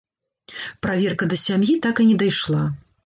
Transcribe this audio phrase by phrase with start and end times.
[0.85, 2.63] Праверка да сям'і так і не дайшла.